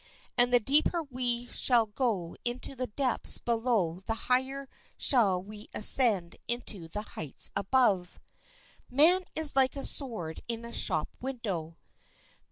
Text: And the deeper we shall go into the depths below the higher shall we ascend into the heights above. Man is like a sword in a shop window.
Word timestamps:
And 0.35 0.51
the 0.51 0.59
deeper 0.59 1.03
we 1.03 1.45
shall 1.51 1.85
go 1.85 2.35
into 2.43 2.75
the 2.75 2.87
depths 2.87 3.37
below 3.37 3.99
the 4.07 4.15
higher 4.15 4.67
shall 4.97 5.39
we 5.43 5.69
ascend 5.75 6.37
into 6.47 6.87
the 6.87 7.03
heights 7.03 7.51
above. 7.55 8.19
Man 8.89 9.25
is 9.35 9.55
like 9.55 9.75
a 9.75 9.85
sword 9.85 10.41
in 10.47 10.65
a 10.65 10.73
shop 10.73 11.09
window. 11.21 11.77